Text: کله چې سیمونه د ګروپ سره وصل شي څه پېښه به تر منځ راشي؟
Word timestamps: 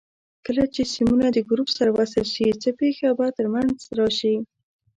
کله 0.45 0.63
چې 0.73 0.81
سیمونه 0.93 1.27
د 1.31 1.37
ګروپ 1.49 1.69
سره 1.77 1.89
وصل 1.97 2.23
شي 2.33 2.47
څه 2.61 2.69
پېښه 2.81 3.07
به 3.17 3.27
تر 3.37 3.45
منځ 3.53 3.73
راشي؟ 3.99 4.35